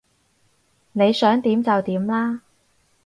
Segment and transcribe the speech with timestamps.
[0.93, 2.41] 你想點就點啦